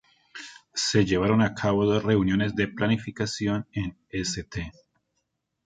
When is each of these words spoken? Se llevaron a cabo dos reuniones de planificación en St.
Se 0.73 1.05
llevaron 1.05 1.43
a 1.43 1.53
cabo 1.53 1.85
dos 1.85 2.03
reuniones 2.03 2.55
de 2.55 2.67
planificación 2.67 3.67
en 3.71 3.99
St. 4.09 4.71